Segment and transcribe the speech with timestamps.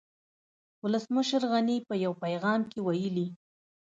[0.83, 3.27] ولسمشر غني په يو پيغام کې ويلي